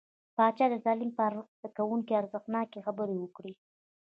[0.35, 3.53] پاچا د تعليم په ارزښت، زده کوونکو ته ارزښتناکې خبرې وکړې.